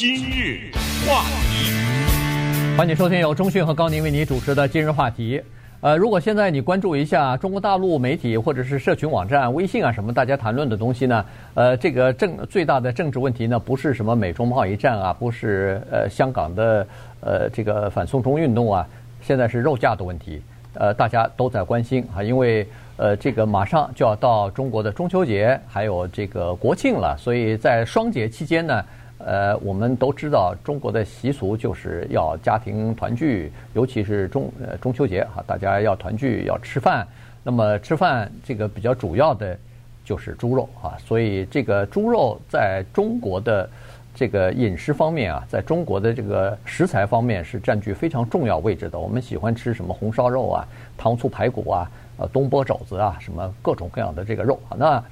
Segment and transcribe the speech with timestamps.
[0.00, 0.70] 今日
[1.06, 5.42] 话题，欢迎收听由中讯和高宁为你主持的今日话题。
[5.82, 11.22] 呃，如果现在你关注一下中国大陆媒体或者是社群网站、微信啊什么，大家谈论的东西呢？
[11.52, 16.86] 呃，这个政最大的政治问题呢，不是什么美中贸易战啊，不是呃香港的
[17.20, 18.88] 呃这个反送中运动啊，
[19.20, 20.40] 现在是肉价的问题。
[20.72, 28.82] 呃，大家都在关心啊，因为呃这个马上就要到中国的中秋节，还有这个国庆了，所以在双节期间呢。
[29.24, 37.06] 呃，我们都知道中国的习俗就是要家庭团聚，尤其是中呃中秋节哈，大家要团聚要吃饭。
[37.42, 39.58] 那么吃饭这个比较主要的
[40.04, 43.68] 就是猪肉啊，所以这个猪肉在中国的
[44.14, 48.98] 这个饮食方面啊，在中国的这个食材方面是占据非常重要位置的。
[48.98, 50.66] 我们喜欢吃什么红烧肉啊、
[50.96, 54.76] 糖醋排骨啊、呃东坡肘子啊，什么各种各样的这个肉啊。
[54.78, 55.04] 那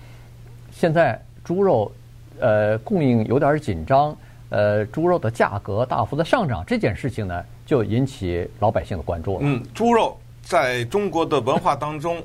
[0.70, 1.92] 现在猪肉。
[2.40, 4.16] 呃，供应有点紧张，
[4.50, 9.40] 呃，猪肉的价格大幅的上涨，这件事情呢，就引起老百姓的关注了。
[9.42, 12.22] 嗯，猪肉在中国的文化当中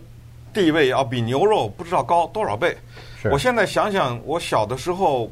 [0.53, 2.75] 地位要比牛肉不知道高多少倍。
[3.21, 3.29] 是。
[3.29, 5.29] 我现在想想，我小的时候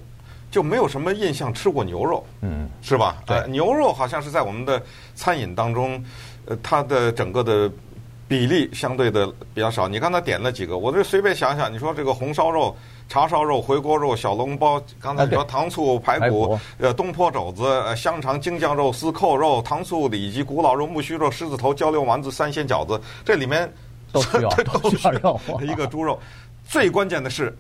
[0.50, 3.24] 就没有什么印象吃过牛肉，嗯，是吧？
[3.26, 4.82] 对，呃，牛肉好像是在我们的
[5.16, 6.04] 餐饮当中，
[6.46, 7.72] 呃，它的整个的
[8.28, 9.88] 比例相对的比较少。
[9.88, 12.76] 你刚才点了几个，我就随便想想，你说这个红烧肉。
[13.12, 23.70] 叉烧肉、回锅肉、小笼包，刚才说糖醋排骨，呃，东坡肘子、呃，香肠、京酱肉丝、扣肉、糖醋里脊、古老肉、木须肉、狮子头、焦溜丸子、三鲜饺子，这里面
[24.14, 26.18] 都需要 都需要一个猪肉。
[26.66, 27.54] 最关键的是，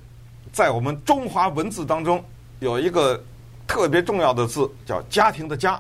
[0.53, 2.23] 在我们中华文字当中
[2.61, 3.21] 有一个
[3.67, 5.77] 特别重要的字，叫“家庭”的“家”，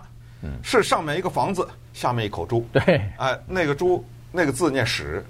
[0.61, 2.67] 是上面一个房子，下面一口猪。
[2.73, 5.25] 对，哎，那个猪那个字念“史”，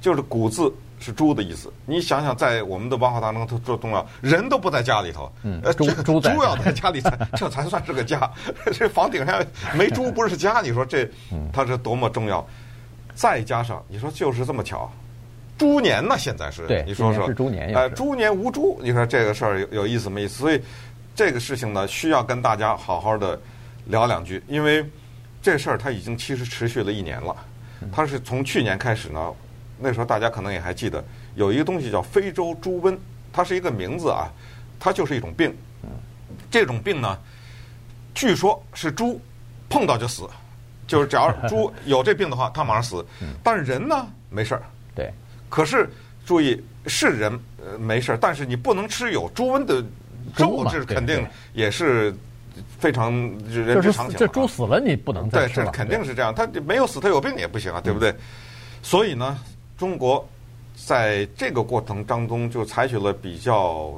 [0.00, 0.72] 就是古字。
[1.00, 8.30] 是猪的意思，你想想，在我们的文化当中，它多重要，人都不在家里头，嗯，猪猪猪要在家里才 这才算是个家。
[8.72, 9.42] 这房顶上
[9.74, 11.08] 没猪不是家，你说这
[11.52, 12.46] 它是多么重要？
[13.14, 14.90] 再加上你说就是这么巧，
[15.56, 20.34] 猪年呢，现在是对，你说说是猪年，呃，猪年无猪，你说这个事儿有有意思没意思？
[20.38, 20.60] 所以
[21.14, 23.40] 这个事情呢，需要跟大家好好的
[23.86, 24.84] 聊两句，因为
[25.40, 27.34] 这事儿它已经其实持续了一年了，
[27.92, 29.32] 它是从去年开始呢。
[29.78, 31.02] 那时候大家可能也还记得，
[31.36, 32.96] 有一个东西叫非洲猪瘟，
[33.32, 34.28] 它是一个名字啊，
[34.80, 35.54] 它就是一种病。
[36.50, 37.18] 这种病呢，
[38.14, 39.20] 据说是猪
[39.68, 40.28] 碰到就死，
[40.86, 43.04] 就是假如 猪有这病的话，它马上死。
[43.42, 44.62] 但是人呢，没事儿。
[44.94, 45.12] 对。
[45.48, 45.88] 可是
[46.26, 47.32] 注意，是人
[47.64, 49.82] 呃没事儿，但是你不能吃有猪瘟的
[50.36, 52.14] 肉，这是肯定也是
[52.78, 53.12] 非常
[53.48, 54.18] 人之常情。
[54.18, 55.66] 这猪死了你不能再吃了。
[55.66, 56.34] 对，这肯定是这样。
[56.34, 58.14] 它没有死，它有病也不行啊，对不对？
[58.82, 59.38] 所以呢。
[59.78, 60.28] 中国
[60.74, 63.92] 在这个过程当中就采取了比较，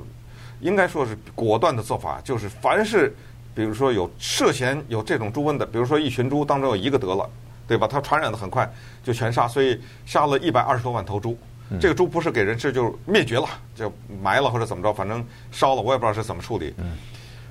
[0.60, 3.16] 应该说是果断的做法，就是凡是
[3.54, 7.28] 比如说有涉嫌有这种猪瘟的，比如说一群猪当中有一个得了，
[7.66, 7.88] 对吧？
[7.90, 8.70] 它传染的很快，
[9.02, 11.36] 就全杀，所以杀了一百二十多万头猪。
[11.80, 13.90] 这个猪不是给人吃，就灭绝了，就
[14.22, 16.74] 埋了或者怎么着，反正烧了，我也不知道是怎么处理。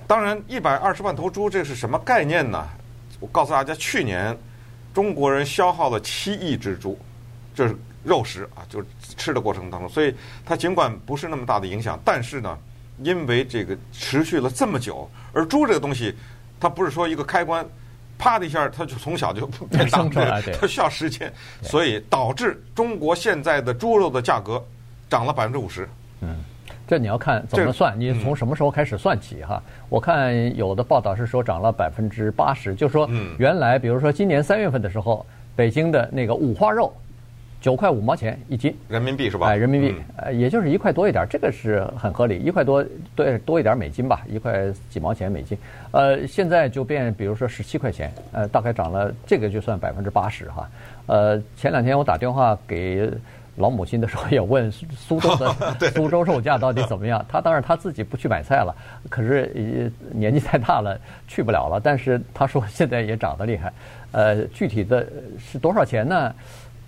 [0.06, 2.68] 当然，一百二十万头猪这是什么概念呢？
[3.20, 4.38] 我告诉大家，去年
[4.94, 6.96] 中国人消耗了七亿只猪，
[7.56, 7.76] 这是。
[8.04, 8.86] 肉食啊，就是
[9.18, 10.14] 吃的过程当中，所以
[10.46, 12.58] 它尽管不是那么大的影响，但是呢，
[13.04, 16.16] 因为这个持续了这么久，而猪这个东西，
[16.60, 17.66] 它不是说一个开关，
[18.18, 20.04] 啪的一下，它就从小就变大，
[20.60, 24.64] 它需要时间，所以导致中国现在的猪肉的价格
[25.10, 25.88] 涨了百分之五十。
[26.22, 26.38] 嗯，
[26.88, 29.62] 这你要看怎么算，你从什么时候开始算起哈？
[29.90, 36.94] 我看有的报道是说涨了百分之八十，就是说原来比如说今年三月份的时候，北京的那个五花肉。
[37.62, 39.48] 九块五毛钱一斤，人民币是吧？
[39.48, 45.58] 哎，人民币，呃，也就是一块多一点，这个是很合理，一块多对多一点美金吧，一块几毛钱美金。
[45.92, 50.70] 呃，现在就变，比如说十七块钱，呃，大概涨了，这个就算百分之八十哈。
[51.08, 53.12] 呃，前两天我打电话给
[53.58, 55.54] 老母亲的时候，也问苏州的
[55.92, 57.26] 苏州肉价到底怎么样。
[57.28, 58.74] 他当然他自己不去买菜了，
[59.10, 60.98] 可是年纪太大了，
[61.28, 61.78] 去不了了。
[61.84, 63.74] 但是他说现在也涨得厉害，
[64.14, 65.06] 呃，具体的
[65.38, 66.34] 是多少钱呢？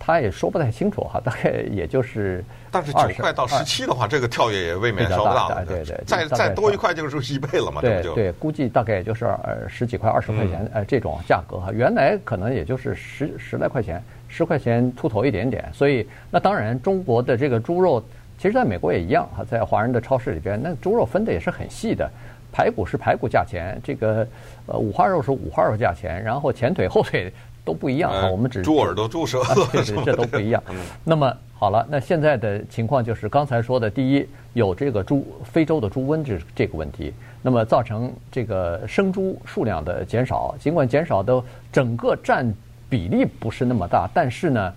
[0.04, 5.64] 他也说不太清楚哈， 大概也就是，但是九块到十七的话，这个跳跃也未免稍大了。
[5.64, 15.70] 对对，再再多一块就是一倍了嘛，对对，估计大概也就是呃十几块、二十块钱呃这种价格哈，原来可能也就是十十来块钱，十块钱出头一点点。
[15.72, 18.04] 所以那当然，中国的这个猪肉，
[18.40, 22.10] 其实在美国也一样哈，在华人的超市里边，那猪肉分的也是很细的。
[22.54, 24.28] 排骨是排骨价钱，这个
[24.66, 27.32] 呃五花肉是五花肉价钱，然后前腿后腿
[27.64, 28.28] 都不一样啊。
[28.28, 29.42] 我们只猪耳朵、猪舌，
[29.72, 30.64] 对对，这都不一样。
[31.04, 42.52] 那么好了，那现在的情况就是刚才说的，第一有这个猪非洲的猪瘟这这个问题，那么造成这个生猪数量的减少，尽管减少的整个占
[42.90, 44.74] 比例不是那么大，但是呢。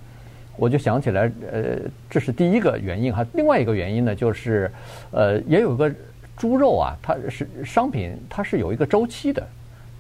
[0.57, 3.27] 我就想起来，呃，这是第一个原因哈。
[3.33, 4.71] 另外一个原因呢，就是，
[5.11, 5.93] 呃，也有个
[6.37, 9.45] 猪肉啊，它是商品，它是有一个周期的。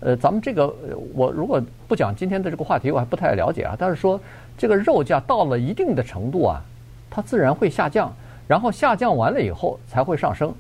[0.05, 0.73] 呃，咱们这个
[1.15, 3.75] 我如果不讲今天的这个话题，我还不太了解啊。
[3.79, 4.21] 但是说
[4.57, 6.63] 这个肉价到了一定的程度啊，
[7.11, 8.15] 它自然会下降，
[8.47, 10.53] 然后下降完了以后才会上升。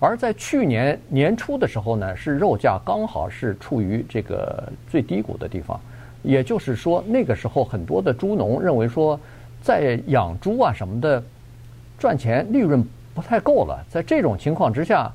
[0.00, 5.78] 而在去年年初的时候呢，是肉价刚好是处于这个最低谷的地方，
[6.22, 9.18] 也就是说那个时候很多的猪农认为说。
[9.62, 11.20] 在养猪啊什么的，
[11.98, 13.84] 赚钱利润不太够了。
[13.88, 15.10] 在这种情况之下，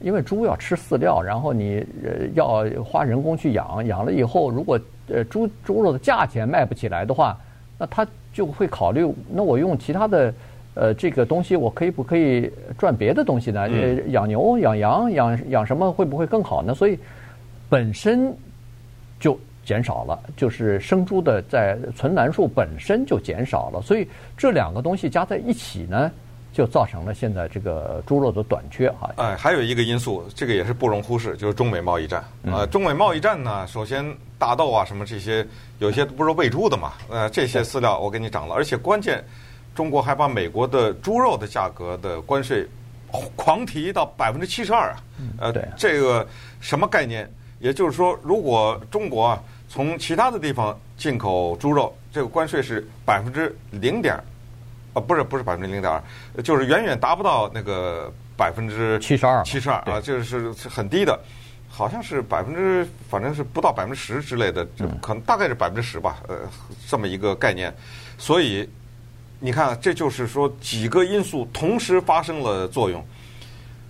[0.00, 7.38] 因为猪要吃饲料，然后你呃要花人工去养，养了以后，如果呃猪猪肉的价钱卖不起来的话，
[7.78, 10.34] 那他就会考虑，那我用其他的
[10.74, 13.62] 呃这个东西，我可以不可以赚别的东西呢？
[13.62, 16.74] 呃，养牛、养羊、养养什么会不会更好呢？
[16.74, 16.98] 所以
[17.68, 18.34] 本身
[19.18, 19.38] 就。
[19.62, 26.10] 减少了，就是生猪的在存栏数本身就减少了，所以这两个东西加在一起呢，
[26.52, 29.10] 就造成了现在这个猪肉的短缺哈。
[29.16, 32.24] 哎，还有一个因素，这个也是不容忽视，就是中美贸易战。
[32.44, 34.04] 呃，中美贸易战呢，首先
[34.38, 35.46] 大豆啊什么这些，
[35.78, 39.24] 有些不是喂猪的嘛，呃，这些饲料我给你涨了，而且关键，
[39.74, 42.66] 中国还把美国的猪肉的价格的关税
[43.36, 44.96] 狂提到百分之七十二啊。
[45.38, 46.26] 呃，这个
[46.60, 47.30] 什么概念？
[47.58, 49.42] 也就是说，如果中国啊。
[49.72, 54.18] 从其他的地方进口猪肉，这个关税是百分之零点，
[54.92, 61.18] 啊，不是不是百分之零点二，就是远远达不到那个百分之七十二，七十二啊，就是是很低的，
[61.68, 66.36] 好像是百分之，反正是不到百分之十之类的，就可能大概是百分之十吧，呃，
[66.88, 67.74] 这么一个概念。
[68.18, 68.68] 所以
[69.38, 73.04] 你看，这就是说几个因素同时发生了作用。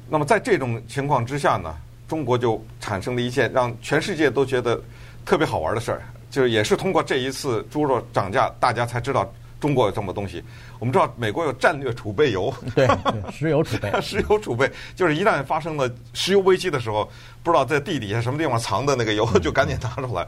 [0.08, 1.74] 那么在这种情况之下呢，
[2.08, 4.80] 中国就产生了一件让全世界都觉得。
[5.22, 9.30] 特别好玩的事儿，就是也是通过这一次猪肉涨价，大家才知道
[9.60, 10.42] 中国有这么东西。
[10.78, 12.88] 我们知道美国有战略储备油， 对，
[13.30, 17.08] 石油储备， 石油储备就是一旦发生了石油危机的时候，
[17.42, 20.26] 不知道在地底下什么地方藏的那个油，就赶紧拿出来。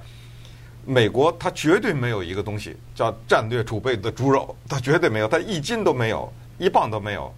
[0.84, 7.32] 美国它绝对没有一个东西叫战略储备的猪肉，它绝对没有，它一斤都没有，一磅都没有。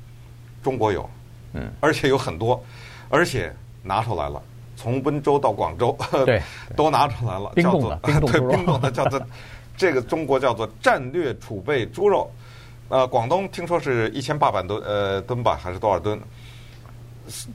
[0.62, 1.08] 中国有，
[1.52, 2.62] 嗯，而且有很多，
[3.10, 4.42] 而且拿出来了。
[4.76, 5.96] 从温州到广州，
[6.26, 6.42] 对，
[6.74, 9.20] 都拿出来了，冰冻的，对，冰冻的叫做
[9.76, 12.30] 这个中国叫做战略储备猪肉。
[12.88, 16.20] 呃，广东听说是一千八百吨呃吨吧，还是多少吨？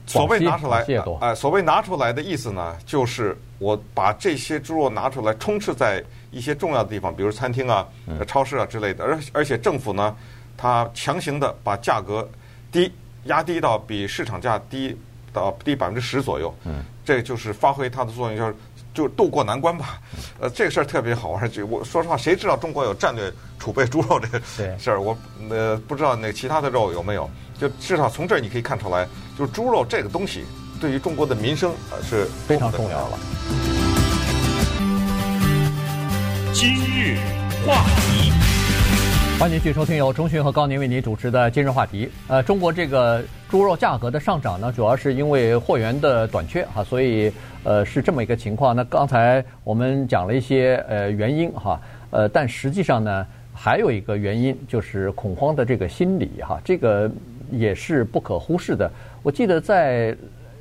[0.04, 6.02] 所谓拿出来，哎、呃，所谓拿出来的意思呢，就是我把这些猪肉拿出来充斥在
[6.32, 7.86] 一些重要的地方，比如餐厅啊、
[8.26, 10.16] 超市啊之类的，而而且政府呢，
[10.56, 12.28] 它强行的把价格
[12.72, 12.92] 低
[13.26, 14.96] 压低到比市场价低
[15.32, 16.52] 到低百分之十左右。
[16.64, 16.84] 嗯。
[17.02, 18.54] 这就是发挥它的作用，就是
[18.92, 20.00] 就渡过难关吧。
[20.40, 21.50] 呃，这个事儿特别好玩。
[21.50, 24.40] 就我说实话，谁知道中国有战略储备猪肉这个
[24.78, 25.00] 事儿？
[25.00, 25.16] 我
[25.48, 27.28] 呃不知道那其他的肉有没有。
[27.58, 29.06] 就至少从这儿你可以看出来，
[29.38, 30.44] 就是猪肉这个东西
[30.80, 31.72] 对于中国的民生
[32.02, 33.18] 是非常重要了。
[36.54, 37.18] 今日
[37.66, 38.32] 话题，
[39.38, 42.10] 欢迎继续收听由钟迅和高宁为您主持的今日话题。
[42.28, 43.22] 呃，中国这个。
[43.50, 47.32] 猪肉价格的上涨呢，主要是因为货源的短缺啊，所以
[47.64, 48.74] 呃是这么一个情况。
[48.74, 51.80] 那刚才我们讲了一些呃原因哈，
[52.10, 57.10] 呃，但实际上呢，还有一个原因就是恐慌的这个心理哈，这个
[57.50, 58.90] 也是不可忽视的。
[59.22, 60.16] 我记得在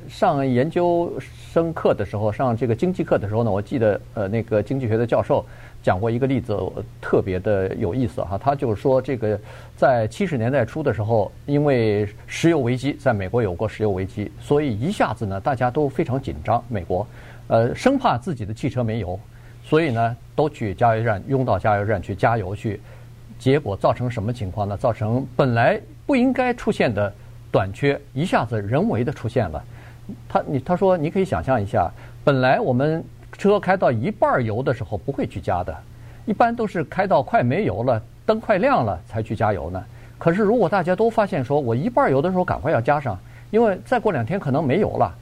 [0.09, 1.13] 上研究
[1.53, 5.45] 生课的时候，上这个经济课的时候呢，我记得呃那个经济学的教授。
[5.81, 6.59] 讲过一个例子，
[6.99, 8.37] 特别的有意思哈。
[8.37, 9.39] 他就是说，这个
[9.77, 16.61] 在七十年代初的时候，因为石油危机，在美国有过石油危机，所以一下子呢，大家都非常紧张。
[16.67, 17.07] 美国，
[17.47, 19.17] 呃，生怕自己的汽车没油，
[19.63, 22.81] 所以呢，都去加油站，拥到加油站去加油去。
[23.39, 24.75] 结果造成什么情况呢？
[24.75, 27.11] 造成本来不应该出现的
[27.53, 29.63] 短缺，一下子人为的出现了。
[30.27, 31.91] 他你他说，你可以想象一下，
[32.23, 33.03] 本来我们。
[33.37, 35.73] 车开到一半油的时候不会去加的，
[36.25, 39.81] 一般都是开到快没油了，灯快亮了才去加油呢。
[40.17, 43.17] 可是如果大家都发现说我一半油的时候赶快要加上，
[43.51, 45.15] 因为再过两天可能没油了，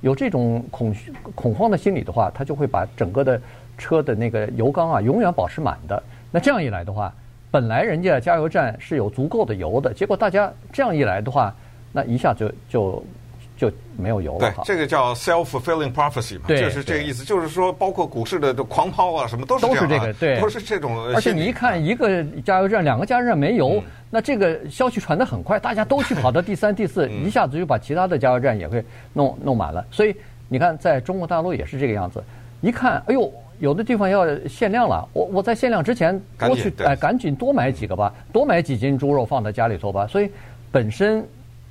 [0.00, 0.92] 有这种恐
[1.34, 3.40] 恐慌的心理的话，他就会把整个的
[3.76, 6.02] 车的那个油缸啊永远保持满的。
[6.32, 7.12] 那这样一来的话，
[7.50, 11.54] 本来人家加油站是有足够的油的，结果大家这样一来的话，
[11.92, 13.04] 那一下就就
[13.60, 14.50] 就没有油了。
[14.56, 17.22] 对，这个叫 self-fulfilling prophecy 嘛，就是这个意思。
[17.26, 20.96] 就是说，包括股市的狂抛啊，什么都是这样、啊、都是这个，对，都是这种。
[21.14, 29.84] 而且你一看，一个加油站、两个加油站没油，嗯、那这个消息传得很快，大家都去跑到第三、第四， 一下子就把其他的加油站也会弄弄满了。
[29.90, 30.16] 所以
[30.48, 32.24] 你看，在中国大陆也是这个样子。
[32.62, 40.06] 一看，哎呦，有的地方要限量了，我我在限量之前多去哎，赶紧多买几个吧，多买几斤猪肉放在家里头吧。
[40.06, 40.30] 所以
[40.72, 41.22] 本身。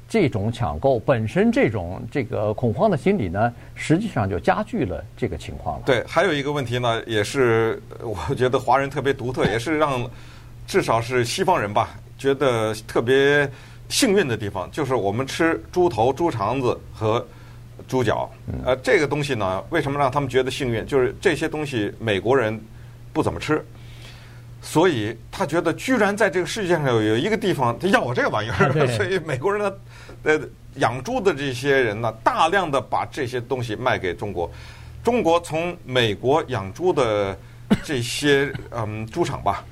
[0.09, 5.83] 这种抢购本身这种这个恐慌的心理呢，实际上就加剧了这个情况了。
[5.85, 10.09] 对，还有一个问题呢，也是我觉得华人特别独特，也是让
[10.65, 13.47] 至少是西方人吧觉得特别
[13.87, 17.23] 幸运的地方，就是我们吃猪头、猪肠子和
[17.87, 18.27] 猪脚。
[18.65, 20.83] 呃，这个东西呢，为什么让他们觉得幸运？
[20.87, 22.59] 就是这些东西美国人
[23.13, 23.63] 不怎么吃。
[24.61, 29.73] 所以他觉得，居然在这个世界上有有一个地方，他要我这个玩意儿， 所以美国人呢，
[30.23, 30.39] 呃，
[30.75, 34.51] 养猪的这些人呢，大量的把这些东西卖给中国。
[35.03, 37.37] 中国从美国养猪的
[37.83, 39.63] 这些 嗯猪场吧，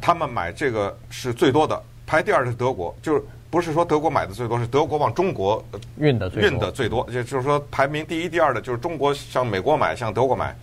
[0.00, 5.62] 他们买这个是最多的，排第二的是德国，就是不是说德国买的最多，是德国往中国
[5.98, 10.56] 运的运的最多，也就是说排名第一、第二的就是中国向美国买，向德国买。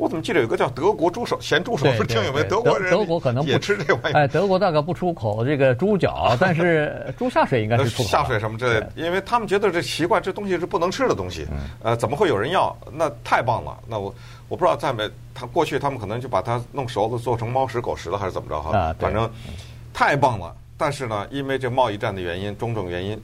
[0.00, 2.42] 我怎么记得有个叫德国猪手咸猪手，不是挺有名？
[2.48, 4.20] 德国人德国可能不吃这玩意儿。
[4.20, 8.08] 哎，德国大概不出口这个猪脚， 但是猪下水应该是出口。
[8.08, 11.46] 下水什么之类的，因为他们觉得这奇怪，这东西是不能吃的东西。
[11.82, 12.74] 呃，怎么会有人要？
[12.90, 13.78] 那太棒了。
[13.86, 14.14] 那我
[14.48, 18.74] 我不知道在没他过去，他们可能就把它弄熟了，做成猫食狗食了，还是怎么着哈？
[18.74, 19.30] 啊，反正
[19.92, 20.56] 太棒了。
[20.78, 23.20] 但是呢，因为这贸易战的原因，种种原因。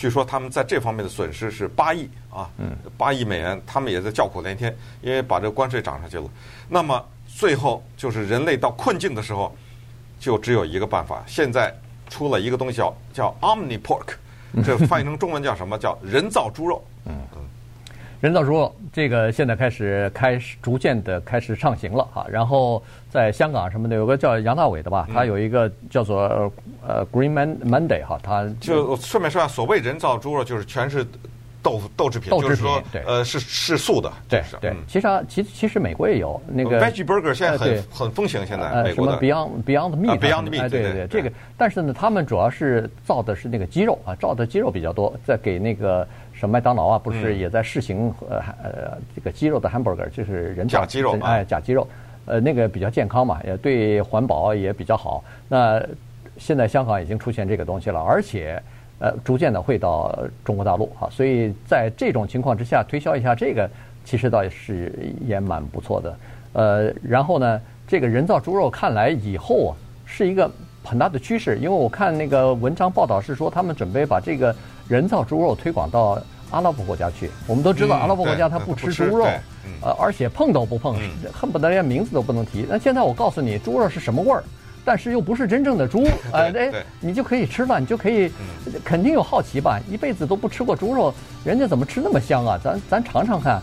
[0.00, 2.48] 据说他们在这方面的损失是八亿啊，
[2.96, 6.24] 八亿美元，他们也在叫苦连天，因为把这个关税涨上去了。
[6.70, 9.54] 那么最后就是人类到困境的时候，
[10.18, 11.22] 就只有一个办法。
[11.26, 11.70] 现在
[12.08, 14.14] 出了一个东西叫叫 Omni Pork，
[14.64, 15.76] 这翻译成中文叫什么？
[15.76, 16.82] 叫人造猪肉。
[18.20, 18.30] 嗯。
[18.30, 22.26] 人造猪肉，这个现在开始开始逐渐的开始上行了哈。
[22.28, 26.52] 然后在香港什么的，有个叫杨大伟的吧，他有一个叫做
[26.86, 31.02] 呃 Green Man Monday 哈，他就顺便说下，所谓人造猪肉就是全是
[31.62, 34.74] 豆豆制品，豆制品，就是说呃是是素的，对对。
[34.86, 46.06] 其实啊，其其实美国也有那个 Veggie Burger，现在很很风行，现在美国的 Beyond Beyond Meat，Beyond Meat，对对对，这个但是呢，他们主要是造的是那个鸡肉啊，造的鸡肉比较多，在给那个。
[46.40, 51.86] 什么麦当劳啊，不是也在试行呃呃这个鸡肉的 hamburger，就是人假鸡肉，哎，假鸡肉，
[52.24, 55.22] 呃，那个比较健康嘛，也对环保也比较好。
[55.50, 55.82] 那
[56.38, 58.58] 现在香港已经出现这个东西了，而且
[59.00, 63.68] 呃，逐渐的会到中国大陆哈，所以在这种情况之下推销一下这个，
[64.06, 66.16] 其实倒是也蛮不错的。
[66.54, 70.50] 呃，然后呢，这个人造猪肉看来以后啊是一个
[70.82, 74.56] 很大的趋势，因为我看那个文章报道是说他们准备把这个。
[74.90, 76.20] 人造猪肉推广到
[76.50, 79.24] 阿拉伯国家去，我们都知道阿拉伯国家它不吃猪肉，
[79.82, 80.98] 呃，而且碰都不碰，
[81.32, 82.66] 恨不得连名字都不能提。
[82.68, 84.42] 那现在我告诉你，猪肉是什么味儿，
[84.84, 88.32] 但是又不是真正的猪， 哎，哎，你就可以吃了，你就可以，
[88.84, 89.78] 肯定有好奇吧？
[89.88, 92.60] 一辈子都不吃过猪肉，人家怎么吃那么香啊？
[92.60, 93.62] 咱咱尝尝看，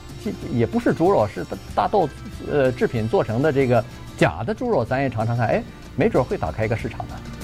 [0.54, 2.08] 也不是猪肉，是大豆
[2.50, 3.84] 呃制品做成的这个
[4.18, 5.62] 假的猪肉，咱也尝尝看，哎，
[5.98, 7.37] 没准会打开一个市场的。